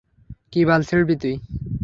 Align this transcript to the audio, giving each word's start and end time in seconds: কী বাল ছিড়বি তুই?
কী 0.53 0.61
বাল 0.67 0.81
ছিড়বি 0.89 1.15
তুই? 1.21 1.35